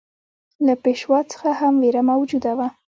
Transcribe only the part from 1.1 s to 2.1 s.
څخه هم وېره